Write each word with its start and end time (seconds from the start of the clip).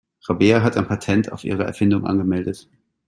Rabea 0.27 0.63
hat 0.63 0.77
ein 0.77 0.87
Patent 0.87 1.31
auf 1.31 1.43
ihre 1.43 1.63
Erfindung 1.63 2.07
angemeldet. 2.07 2.67